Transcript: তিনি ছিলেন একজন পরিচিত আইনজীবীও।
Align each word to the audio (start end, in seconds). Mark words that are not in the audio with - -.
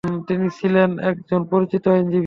তিনি 0.27 0.47
ছিলেন 0.59 0.89
একজন 1.09 1.41
পরিচিত 1.51 1.83
আইনজীবীও। 1.87 2.19